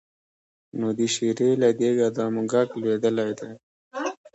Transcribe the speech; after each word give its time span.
نو 0.79 0.87
د 0.97 0.99
شېرې 1.13 1.49
له 1.61 1.69
دېګه 1.79 2.07
دا 2.17 2.25
موږک 2.35 2.69
لوېدلی 2.81 3.29
دی. 3.39 3.51